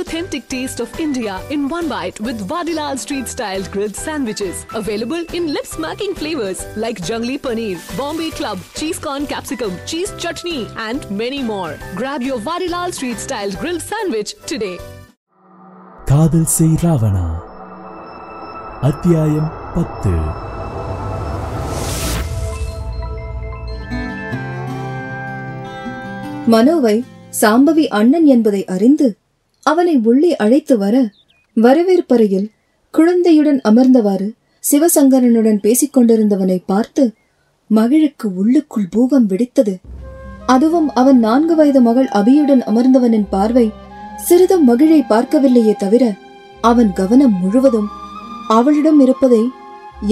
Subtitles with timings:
[0.00, 4.64] authentic taste of India in one bite with Vadilal Street Style grilled sandwiches.
[4.74, 10.66] Available in lip smacking flavors like Jungli Paneer, Bombay Club, Cheese Corn Capsicum, Cheese Chutney,
[10.78, 11.78] and many more.
[11.94, 14.78] Grab your Vadilal Street Style grilled sandwich today.
[16.04, 17.26] காதல் செய் ராவணா
[18.80, 20.12] அத்தியாயம் பத்து
[26.52, 26.96] மனோவை
[27.40, 29.08] சாம்பவி அண்ணன் என்பதை அறிந்து
[29.70, 30.96] அவனை உள்ளே அழைத்து வர
[31.56, 32.48] வரவேற்பறையில்
[32.94, 34.28] குழந்தையுடன் அமர்ந்தவாறு
[34.64, 37.04] சிவசங்கரனுடன் பேசிக் கொண்டிருந்தவனை பார்த்து
[37.70, 39.74] மகிழுக்கு உள்ளுக்குள் பூகம் வெடித்தது.
[40.46, 43.66] அதுவும் அவன் நான்கு வயது மகள் அபியுடன் அமர்ந்தவனின் பார்வை
[44.26, 46.04] சிறிதும் மகிழை பார்க்கவில்லையே தவிர
[46.60, 47.88] அவன் கவனம் முழுவதும்
[48.48, 49.42] அவளிடம் இருப்பதை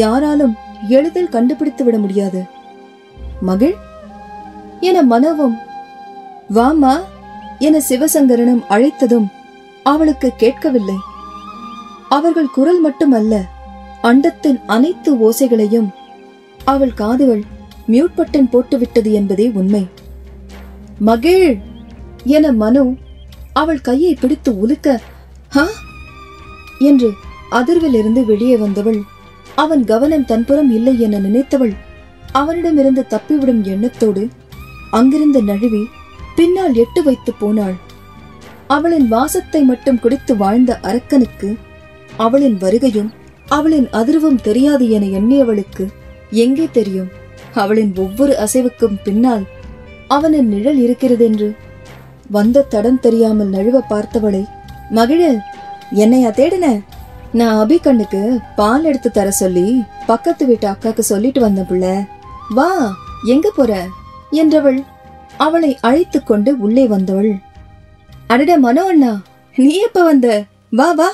[0.03, 0.55] யாராலும்
[0.89, 2.41] எளிதில் கண்டுபிடித்து விட முடியாது.
[3.41, 3.77] மகிழ்
[4.81, 5.57] என மனவும்
[6.55, 6.95] வாமா
[7.67, 9.29] என சிவசங்கரனும் அழைத்ததும்
[9.91, 10.99] அவளுக்கு கேட்கவில்லை.
[12.09, 13.35] அவர்கள் குரல் மட்டுமல்ல
[14.03, 15.89] அண்டத்தின் அனைத்து ஓசைகளையும்
[16.65, 17.43] அவள் காதுகள்
[17.89, 19.83] மியூட் பட்டன் போட்டுவிட்டது என்பதே உண்மை.
[20.99, 21.59] மகிழ்
[22.25, 22.83] என மனு
[23.53, 24.89] அவள் கையை பிடித்து உலுக்க
[25.49, 25.65] ஹா?
[26.79, 27.09] என்று
[27.51, 29.01] அதிர்விலிருந்து வெளியே வந்தவள்
[29.55, 31.75] அவன் கவனம் தன்புறம் இல்லை என நினைத்தவள்
[32.33, 34.29] அவனிடமிருந்து தப்பிவிடும் எண்ணத்தோடு
[34.91, 35.83] அங்கிருந்து நழுவி
[36.37, 37.77] பின்னால் எட்டு வைத்து போனாள்.
[38.69, 41.49] அவளின் வாசத்தை மட்டும் குடித்து வாழ்ந்த அரக்கனுக்கு
[42.17, 43.11] அவளின் வருகையும்
[43.47, 45.85] அவளின் அதிர்வும் தெரியாது என எண்ணியவளுக்கு
[46.31, 47.09] எங்கே தெரியும்?
[47.55, 49.45] அவளின் ஒவ்வொரு அசைவுக்கும் பின்னால்
[50.09, 51.49] அவனின் நிழல் இருக்கிறதென்று
[52.31, 54.43] வந்த தடம் தெரியாமல் நழுவ பார்த்தவளை
[54.91, 55.21] மகிழ
[55.93, 56.67] என்னையா தேடின?
[57.33, 58.21] நான் அபி கண்ணுக்கு
[58.57, 59.67] பால் எடுத்து தர சொல்லி
[60.07, 61.85] பக்கத்து வீட்டு அக்காக்கு சொல்லிட்டு வந்த புள்ள.
[62.55, 62.71] வா
[63.25, 63.73] எங்க போற?
[64.33, 64.79] என்றவள்
[65.37, 67.33] அவளை அழைத்து கொண்டு உள்ளே வந்தவள்.
[68.31, 69.13] அடட மனோ அண்ணா
[69.57, 70.27] நீ எப்ப வந்த?
[70.73, 71.09] வா வா.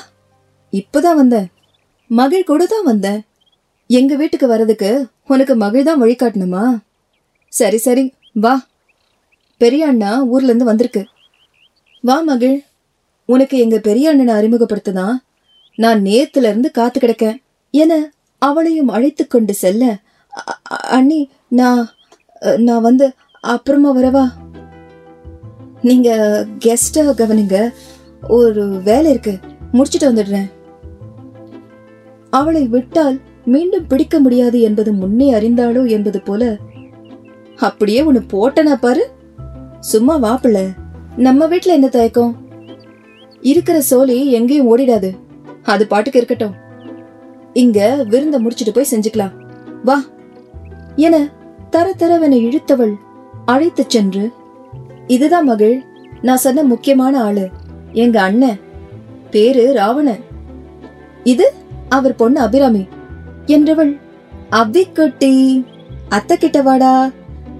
[0.73, 1.37] இப்பதான் வந்த.
[2.09, 3.07] மகிழ் கூட தான் வந்த.
[3.89, 4.89] எங்க வீட்டுக்கு வர்றதுக்கு
[5.29, 6.63] உனக்கு மகிழ் தான் வழிகாட்டணுமா
[7.53, 8.03] சரி சரி.
[8.35, 8.53] வா.
[9.61, 11.03] பெரிய அண்ணா ஊர்ல இருந்து வந்திருக்கு.
[12.03, 12.57] வா மகிழ்
[13.29, 15.05] உனக்கு எங்க பெரிய அண்ணனை அறிமுகப்படுத்தினா
[15.77, 17.37] நான் நேத்துல இருந்து காத்து கிடக்கேன்
[17.73, 17.93] என
[18.41, 19.83] அவளையும் அழைத்து கொண்டு செல்ல
[20.97, 21.19] அண்ணி
[21.51, 21.81] நான்
[22.59, 23.05] நான் வந்து
[23.43, 24.25] அப்புறமா வரவா?
[25.85, 27.73] நீங்க கெஸ்ட்டை கவனிங்க.
[28.27, 29.39] ஒரு வேலை இருக்கு.
[29.71, 30.51] முடிச்சிட்டு வந்துடுறேன்.
[32.29, 36.57] அவளை விட்டால் மீண்டும் பிடிக்க முடியாது என்பது முன்னே அறிந்தாளோ என்பது போல.
[37.55, 39.09] அப்படியே உன்னை போட்டனா பாரு.
[39.79, 40.67] சும்மா வாப்பிள்ள
[41.15, 42.35] நம்ம வீட்டுல என்ன தயக்கம்?
[43.41, 45.17] இருக்கிற சோலி எங்கேயும் ஓடிடாது.
[45.63, 46.55] அது பாட்டுக்கு இருக்கட்டும்.
[47.53, 49.33] இங்க விருந்த முடிச்சிட்டு போய் செஞ்சுக்கலாம்.
[49.83, 50.01] வா.
[50.95, 51.29] என
[51.69, 52.93] தர தரவென இழுத்தவள்
[53.45, 54.31] அழைத்துச் சென்று
[55.07, 55.83] இதுதான் மகள்.
[56.21, 57.49] நான் சொன்ன முக்கியமான ஆளு.
[57.91, 58.59] எங்க அண்ணன்.
[59.31, 60.23] பேரு ராவணன்.
[61.23, 61.53] இது
[61.89, 62.87] அவர் பொண்ணு அபிராமி.
[63.47, 63.99] என்றவள்
[64.51, 65.65] அபி குட்டி
[66.09, 67.11] அத்தை கிட்ட வாடா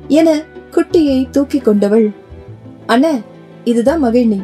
[0.07, 0.41] என
[0.71, 2.11] குட்டியை தூக்கி கொண்டவள்.
[2.85, 3.19] அண்ண
[3.63, 4.43] இதுதான் மகிழ்னி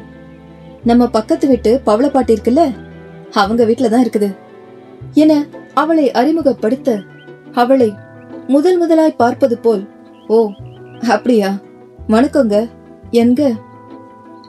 [0.84, 2.76] நம்ம பக்கத்து வீட்டு பவளப்பாட்டி இருக்குல்ல?
[3.32, 4.36] அவங்க வீட்ல தான் இருக்குது
[5.14, 7.00] என அவளை அறிமுகப்படுத்த
[7.52, 7.94] அவளை
[8.48, 9.90] முதல் முதலாய் பார்ப்பது போல்
[10.28, 10.50] ஓ
[11.10, 11.58] அப்படியா?
[12.10, 12.70] வணக்கங்க.
[13.12, 13.56] என்க.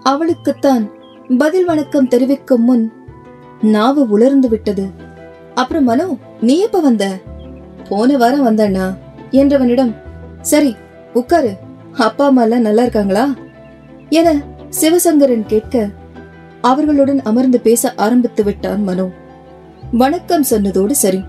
[0.02, 0.90] அவளுக்குத்தான்
[1.38, 2.92] பதில் வணக்கம் தெரிவிக்கும் முன்
[3.62, 4.90] நாவு உலர்ந்து விட்டது.
[5.54, 7.18] அப்புறம் மனோ நீ எப்ப வந்த?
[7.88, 8.96] போன வாரம் வந்தண்ணா
[9.30, 9.94] என்றவனிடம்
[10.40, 10.76] சரி
[11.12, 11.56] உட்காரு
[11.92, 13.34] அப்பா அம்மா எல்லாம் நல்லா இருக்காங்களா?
[14.08, 14.42] என
[14.80, 15.88] சிவசங்கரன் கேட்க
[16.60, 19.10] அவர்களுடன் அமர்ந்து பேச ஆரம்பித்து விட்டான் மனோ.
[19.92, 21.22] வணக்கம் சொன்னதோடு சரி.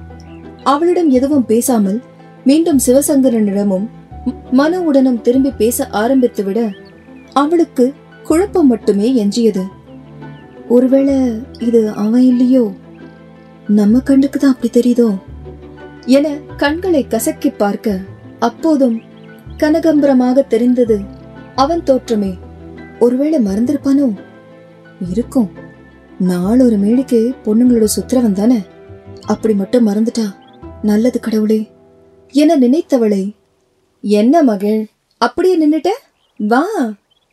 [0.63, 2.01] அவளிடம் எதுவும் பேசாமல்
[2.43, 3.87] மீண்டும் சிவசங்கரனிடமும்
[4.51, 6.69] மனோவுடனும் திரும்பி பேச ஆரம்பித்து விட
[7.33, 9.63] அவளுக்கு குழப்பம் மட்டுமே எஞ்சியது.
[10.69, 12.71] ஒருவேளை இது அவன் இல்லையோ?
[13.67, 15.17] நம்ம கண்ணுக்கு தான் அப்படி தெரியுதோ?
[16.05, 17.99] என கண்களை கசக்கி பார்க்க
[18.39, 19.01] அப்போதும்
[19.57, 20.99] கனகம்பரமாக தெரிந்தது
[21.55, 22.37] அவன் தோற்றமே.
[22.99, 24.15] ஒருவேளை மறந்திருப்பானோ?
[25.11, 25.51] இருக்கும்.
[26.19, 28.61] நாள் ஒரு மேடைக்கு பொண்ணுங்களோட சுத்திரவன் தானே?
[29.25, 30.33] அப்படி மட்டும் மறந்துட்டா
[30.81, 31.71] நல்லது கடவுளே.
[32.31, 33.31] என நினைத்தவளை
[34.01, 34.87] என்ன மகள்?
[35.17, 35.87] அப்படியே நின்னுட்ட?
[36.37, 36.63] வா.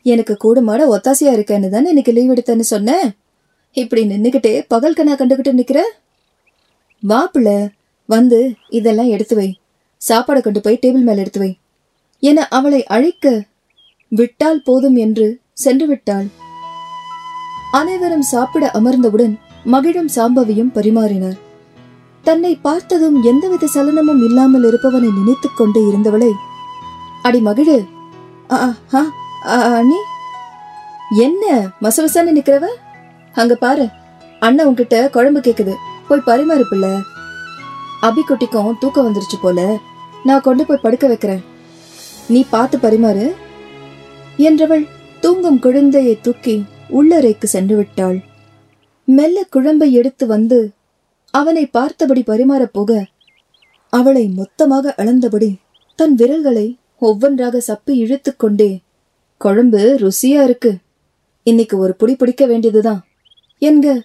[0.05, 3.15] எனக்கு கூடுமாட ஒத்தாசையா இருக்கேன்னு தானே இன்னைக்கு லீவ் எடுத்தேன்னு சொன்னேன்
[3.71, 5.81] இப்படி நின்றுக்கிட்டே பகல் கண்ணா கண்டுகிட்டு நிற்கிற
[7.03, 7.29] வா
[8.05, 9.59] வந்து இதெல்லாம் எடுத்து வை.
[10.01, 11.57] சாப்பாடை கொண்டு போய் டேபிள் மேல எடுத்து வை.
[12.19, 13.45] என அவளை அழைக்க
[14.09, 16.27] விட்டால் போதும் என்று சென்று விட்டாள்.
[17.71, 19.33] அனைவரும் சாப்பிட அமர்ந்தவுடன்
[19.63, 21.37] மகிழும் சாம்பவியும் பரிமாறினார்.
[22.21, 26.31] தன்னை பார்த்ததும் எந்தவித சலனமும் இல்லாமல் இருப்பவனை நினைத்துக் கொண்டு இருந்தவளை
[27.21, 27.83] அடி மகிழு
[28.51, 28.75] ஆ,
[29.83, 29.95] நீ?
[31.17, 31.67] என்ன?
[31.81, 32.65] மசமசான்னு நிக்கிறவ?
[33.33, 33.87] அங்க பாரு.
[34.39, 35.75] அண்ணன் உன்கிட்ட குழம்பு கேக்குது.
[36.07, 36.89] போய் பரிமாறு பிள்ளை
[38.01, 39.77] அபிக்குட்டிக்கும் தூக்கம் வந்துருச்சு போல.
[40.23, 41.43] நான் கொண்டு போய் படுக்க வைக்கிறேன்.
[42.27, 43.35] நீ பார்த்து பரிமாறு.
[44.37, 44.87] என்றவள்
[45.19, 48.23] தூங்கும் குழந்தையை தூக்கி உள்ளறைக்கு சென்று விட்டாள்.
[49.05, 50.71] மெல்ல குழம்பை எடுத்து வந்து
[51.31, 53.05] அவனை பார்த்தபடி பரிமாறப் போக
[53.89, 55.55] அவளை மொத்தமாக அளந்தபடி
[55.95, 58.79] தன் விரல்களை ஒவ்வொன்றாக சப்பி இழுத்துக்கொண்டே
[59.43, 60.77] குழம்பு ருசியா இருக்கு.
[61.43, 63.05] இன்னைக்கு ஒரு புடி பிடிக்க வேண்டியதுதான்.
[63.61, 64.01] என்க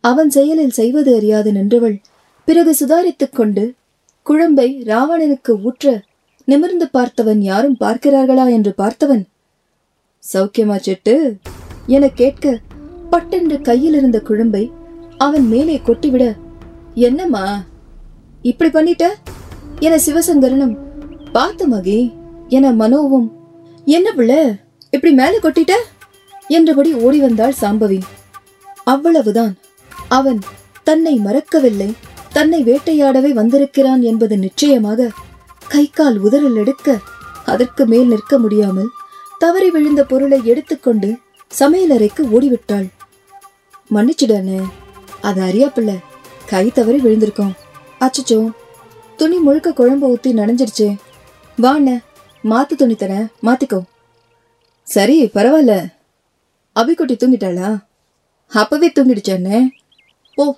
[0.00, 2.00] அவன் செயலில் செய்வது அறியாது நின்றவள்.
[2.44, 3.74] பிறகு சுதாரித்துக் கொண்டு
[4.26, 6.00] குழம்பை ராவணனுக்கு ஊற்ற
[6.44, 9.24] நிமிர்ந்து பார்த்தவன் யாரும் பார்க்கிறார்களா என்று பார்த்தவன்
[10.32, 11.14] சௌக்கியமா செட்டு?
[11.86, 12.58] என கேட்க
[13.10, 14.70] பட்டென்று கையில் இருந்த குழம்பை
[15.16, 16.36] அவன் மேலே கொட்டிவிட
[16.94, 17.64] என்னம்மா
[18.42, 19.04] இப்படி பண்ணிட்ட?
[19.78, 20.76] என சிவசங்கரனும்
[21.32, 22.12] பார்த்த மகி
[22.48, 23.30] என மனோவும்
[23.84, 24.64] என்ன பிள்ளை
[24.96, 25.72] இப்படி மேலே கொட்டிட்ட?
[26.48, 28.00] என்றபடி ஓடி வந்தாள் சாம்பவி.
[28.84, 29.54] அவ்வளவுதான்.
[30.08, 30.40] அவன்
[30.84, 31.88] தன்னை மறக்கவில்லை.
[32.32, 35.10] தன்னை வேட்டையாடவே வந்திருக்கிறான் என்பது நிச்சயமாக
[35.68, 36.98] கை கால் உதறல் எடுக்க
[37.44, 38.90] அதற்கு மேல் நிற்க முடியாமல்
[39.38, 41.08] தவறி விழுந்த பொருளை எடுத்துக்கொண்டு
[41.58, 42.86] சமையலறைக்கு ஓடிவிட்டாள்.
[43.94, 44.58] மன்னிச்சிடானே
[45.20, 45.92] அது அறியாப்பில்ல
[46.46, 47.54] கை தவறி விழுந்திருக்கோம்.
[48.00, 48.38] அச்சச்சோ
[49.16, 50.88] துணி முழுக்க குழம்பு ஊத்தி நனைஞ்சிருச்சே
[51.62, 51.98] வாண்ண
[52.44, 53.28] மாத்து துணி தரேன்.
[53.42, 53.80] மாத்திக்கோ.
[54.86, 55.74] சரி பரவாயில்ல.
[56.74, 57.68] அபிக்குட்டி தூங்கிட்டாளா?
[58.46, 59.68] அப்பவே தூங்கிடுச்சானே
[60.34, 60.54] ஓ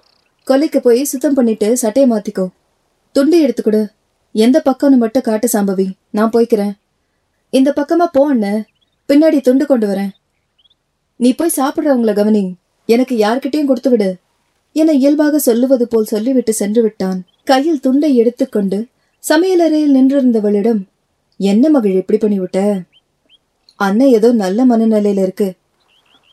[0.47, 2.49] கொலைக்கு போய் சுத்தம் பண்ணிட்டு சட்டையை மாத்திக்கோ.
[3.13, 3.91] துண்டு எடுத்துக்கொடு.
[4.33, 5.87] எந்த பக்கம்னு மட்டும் காட்டு சாம்பவி.
[6.11, 6.73] நான் போய்க்கிறேன்.
[7.51, 8.67] இந்த பக்கமா போ அண்ணன்
[9.09, 10.11] பின்னாடி துண்டு கொண்டு வரேன்.
[11.17, 12.55] நீ போய் சாப்பிடுறவங்கள கவனி.
[12.87, 14.17] எனக்கு யார்கிட்டயும் கொடுத்து விடு.
[14.73, 17.25] என இயல்பாக சொல்லுவது போல் சொல்லிவிட்டு சென்று விட்டான்.
[17.45, 18.87] கையில் துண்டை எடுத்துக்கொண்டு
[19.29, 20.83] சமையலறையில் நின்றிருந்தவளிடம்
[21.39, 22.81] என்ன மகள் இப்படி பண்ணிவிட்ட?
[23.79, 25.49] அண்ணன் ஏதோ நல்ல மனநிலையில இருக்கு.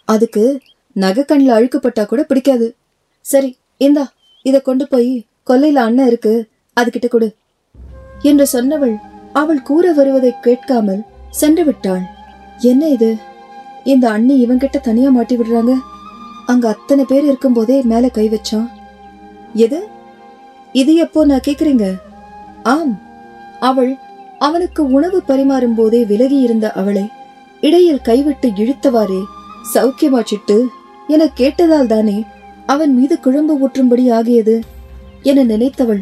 [0.06, 0.44] அதுக்கு
[0.96, 2.76] நகைக்கண்ணில் அழுக்குப்பட்டா கூட பிடிக்காது.
[3.22, 4.12] சரி இந்தா
[4.42, 6.34] இதை கொண்டு போய் கொல்லையில அண்ணன் இருக்கு
[6.82, 7.36] அதுகிட்ட கொடு.
[8.22, 8.96] என்று சொன்னவள்
[9.34, 12.04] அவள் கூற வருவதை கேட்காமல் சென்று விட்டாள்.
[12.60, 13.16] என்ன இது?
[13.84, 15.74] இந்த அண்ணி இவங்கிட்ட தனியா மாட்டி விடுறாங்க?
[16.46, 18.70] அங்க அத்தனை பேர் இருக்கும்போதே மேல கை வச்சான்
[19.54, 19.88] எது?
[20.72, 21.86] இது எப்போ நான் கேக்குறீங்க?
[22.64, 23.02] ஆம்.
[23.60, 23.98] அவள்
[24.40, 27.10] அவனுக்கு உணவு பரிமாறும் போதே விலகி இருந்த அவளை
[27.66, 29.22] இடையில் கைவிட்டு இழுத்தவாறே
[29.74, 30.58] சௌக்கியமா சிட்டு
[31.08, 32.18] என கேட்டதால் தானே
[32.74, 34.56] அவன் மீது குழம்பு ஊற்றும்படி ஆகியது?
[35.30, 36.02] என நினைத்தவள்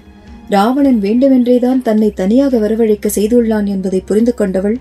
[0.49, 4.77] ராவணன் வேண்டுமென்றேதான் தன்னை தனியாக வரவழைக்க செய்துள்ளான் என்பதை புரிந்து கொண்டவள்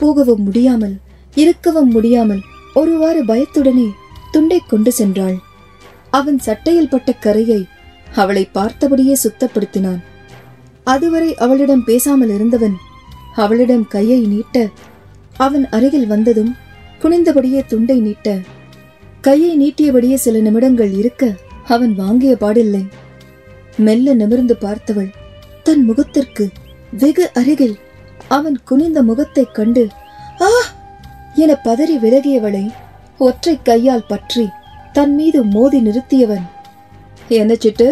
[0.00, 0.96] போகவும் முடியாமல்
[1.34, 2.42] இருக்கவும் முடியாமல்
[2.74, 3.88] ஒருவாறு பயத்துடனே
[4.30, 5.36] துண்டை கொண்டு சென்றாள்.
[6.10, 7.60] அவன் சட்டையில் பட்ட கரையை
[8.14, 10.00] அவளை பார்த்தபடியே சுத்தப்படுத்தினான்.
[10.86, 12.76] அதுவரை அவளிடம் பேசாமல் இருந்தவன்
[13.36, 14.56] அவளிடம் கையை நீட்ட
[15.38, 16.52] அவன் அருகில் வந்ததும்
[17.02, 18.28] குனிந்தபடியே துண்டை நீட்ட
[19.20, 21.22] கையை நீட்டியபடியே சில நிமிடங்கள் இருக்க
[21.66, 22.82] அவன் வாங்கிய பாடில்லை.
[23.78, 25.10] மெல்ல நிமிர்ந்து பார்த்தவள்
[25.62, 26.44] தன் முகத்திற்கு
[26.92, 27.76] வெகு அருகில்
[28.28, 29.84] அவன் குனிந்த முகத்தைக் கண்டு
[30.40, 30.50] ஆ!
[31.34, 32.64] என பதறி விலகியவளை
[33.20, 34.44] ஒற்றை கையால் பற்றி
[34.92, 36.46] தன் மீது மோதி நிறுத்தியவன்
[37.28, 37.88] என்ன சிட்டு?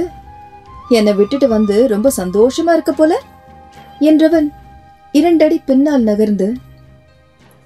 [0.91, 3.13] என்னை விட்டுட்டு வந்து ரொம்ப சந்தோஷமா இருக்க போல?
[4.01, 4.49] என்றவன்
[5.13, 6.49] இரண்டடி பின்னால் நகர்ந்து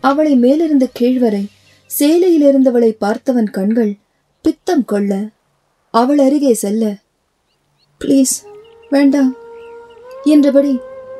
[0.02, 1.44] அவளை மேலிருந்து கீழ்வரை
[1.91, 3.93] சேலையில் இருந்தவளை பார்த்தவன் கண்கள்
[4.44, 5.12] பித்தம் கொள்ள
[5.94, 6.84] அவள் அருகே செல்ல
[8.01, 8.34] ப்ளீஸ்
[8.91, 9.32] வேண்டாம்
[10.27, 10.72] என்றபடி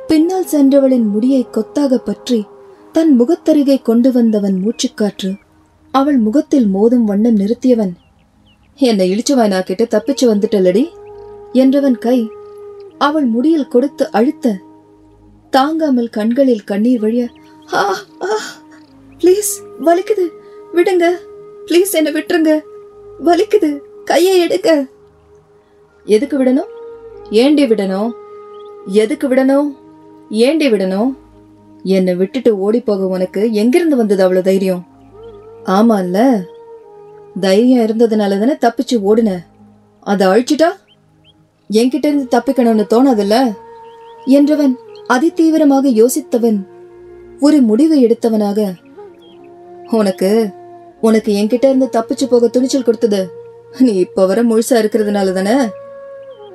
[0.07, 2.39] பின்னால் சென்றவளின் முடியை கொத்தாக பற்றி
[2.95, 5.31] தன் முகத்தருகே கொண்டு வந்தவன் மூச்சுக்காற்று
[5.93, 7.93] அவள் முகத்தில் மோதும் வண்ணம் நிறுத்தியவன்
[8.79, 10.83] என்னை இழிச்சுவாய் நான் கிட்ட தப்பிச்சு வந்துட்டலடி
[11.53, 12.17] என்றவன் கை
[12.97, 14.55] அவள் முடியில் கொடுத்து அழுத்த
[15.53, 17.23] தாங்காமல் கண்களில் கண்ணீர் வழிய
[17.75, 17.83] ஆ
[18.25, 18.37] ஆ
[19.21, 19.51] ப்ளீஸ்
[19.85, 20.27] வலிக்குது.
[20.73, 21.11] விடுங்க.
[21.65, 22.59] ப்ளீஸ் என்னை விட்டுருங்க.
[23.25, 23.79] வலிக்குது.
[24.05, 24.85] கையை எடுக்க
[26.05, 26.69] எதுக்கு விடணும்?
[27.31, 28.11] ஏண்டி விடணும்?
[28.85, 29.75] எதுக்கு விடணும்?
[30.29, 31.15] ஏண்டி விடணும்?
[31.83, 34.87] என்னை விட்டுட்டு ஓடி போக உனக்கு எங்கிருந்து வந்தது அவ்வளோ தைரியம்?
[35.65, 36.43] ஆமால்ல
[37.39, 39.37] தைரியம் இருந்ததுனால தானே தப்பிச்சு ஓடுன.
[39.99, 40.69] அதை அழிச்சிட்டா?
[41.71, 43.55] என்கிட்ட இருந்து தப்பிக்கணும்னு தோணாதுல்ல?
[44.25, 44.75] என்றவன்
[45.09, 46.59] அதிதீவிரமாக யோசித்தவன்.
[47.39, 48.73] ஒரு முடிவை எடுத்தவனாக
[49.91, 50.49] உனக்கு
[51.01, 53.29] உனக்கு என்கிட்ட இருந்து தப்பிச்சு போக துணிச்சல் கொடுத்தது.
[53.79, 55.69] நீ இப்ப வர முழுசா இருக்கிறதுனால தானே?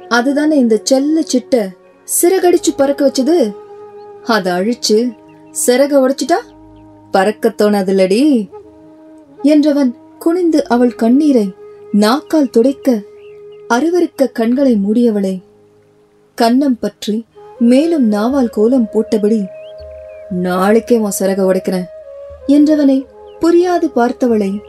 [0.09, 1.69] அதுதானே இந்த செல்ல சிட்ட
[2.23, 3.55] சிறகடிச்சு பறக்க வச்சது?
[4.25, 5.17] அதை அழிச்சு
[5.67, 6.39] சிறக உடைச்சிட்டா?
[7.11, 8.49] பறக்க தோணாதுல்லடி.
[9.43, 11.53] என்றவன் குனிந்து அவள் கண்ணீரை
[11.93, 13.01] நாக்கால் துடைக்க
[13.69, 15.43] அருவருக்க கண்களை மூடியவளை.
[16.39, 17.25] கன்னம் பற்றி
[17.59, 19.47] மேலும் நாவால் கோலம் போட்டபடி
[20.31, 21.87] நாளைக்கே உன் சிறக உடைக்கிறேன்
[22.47, 23.07] என்றவனை
[23.41, 24.61] புரியாது பார்த்தவளை.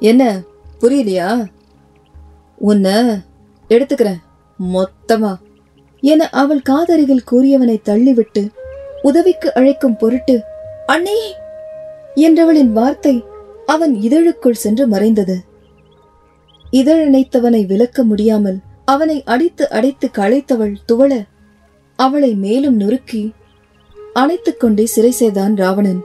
[0.00, 0.42] என்ன
[0.80, 1.48] புரியலையா?
[2.58, 2.94] உன்னை
[3.70, 4.20] எடுத்துக்கிறேன்
[4.58, 5.36] மொத்தமா.
[6.00, 8.42] என அவள் காதருகில் கூறியவனை தள்ளிவிட்டு
[9.02, 10.40] உதவிக்கு அழைக்கும் பொருட்டு
[10.86, 11.18] அண்ணே!
[12.14, 13.24] என்றவளின் வார்த்தை
[13.66, 15.36] அவன் இதழுக்குள் சென்று மறைந்தது.
[16.72, 21.12] இதழணைத்தவனை விலக்க முடியாமல் அவனை அடித்து அடைத்து களைத்தவள் துவள
[21.96, 23.34] அவளை மேலும் நொறுக்கி
[24.12, 26.00] அணைத்துக் கொண்டே சிறை செய்தான் ராவணன்.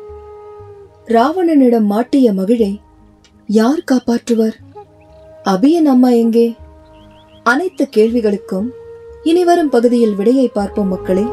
[1.07, 2.79] ராவணனிடம் மாட்டிய மகிழை
[3.47, 4.55] யார் காப்பாற்றுவர்?
[5.43, 6.55] அபியன் அம்மா எங்கே?
[7.43, 8.67] அனைத்து கேள்விகளுக்கும்
[9.23, 11.23] இனிவரும் பகுதியில் விடையை பார்ப்போம் மக்களே.